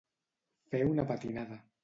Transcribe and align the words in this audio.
Fer 0.71 0.81
una 0.95 1.07
patinada. 1.13 1.61